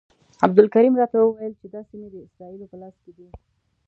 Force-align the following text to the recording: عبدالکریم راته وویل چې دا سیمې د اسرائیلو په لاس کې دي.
عبدالکریم 0.45 0.93
راته 1.01 1.17
وویل 1.19 1.53
چې 1.61 1.67
دا 1.73 1.81
سیمې 1.89 2.07
د 2.11 2.15
اسرائیلو 2.25 2.69
په 2.71 2.77
لاس 2.81 2.95
کې 3.03 3.11
دي. 3.17 3.27